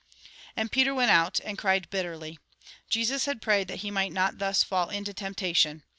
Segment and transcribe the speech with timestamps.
[0.57, 2.39] And Peter went out, and cried bitterly.
[2.89, 5.83] Jesus had prayed that he might not thus fall into temptation.